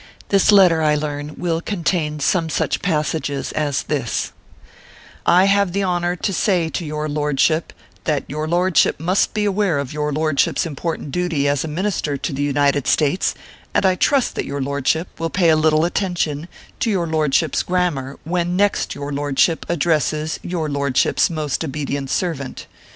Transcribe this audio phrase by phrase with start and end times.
[0.29, 4.31] This letter, I learn, will contain some such passages as this:"
[5.27, 7.71] I have the honor to say to your lordship,
[8.05, 11.67] that your lordship must be aware of your lordship s im portant duty as a
[11.67, 13.35] Minister to the United States,
[13.75, 16.47] and I trust that your lordship will pay a little attention
[16.79, 22.09] to your lordship s grammar when next your lordship addresses your lordship s most obedient
[22.09, 22.65] servant.